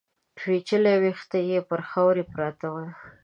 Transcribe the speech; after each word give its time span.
پيچلي 0.37 0.95
ويښته 1.01 1.39
يې 1.49 1.59
پر 1.69 1.79
خاورو 1.89 2.23
پراته 2.31 2.67
ول. 2.73 2.89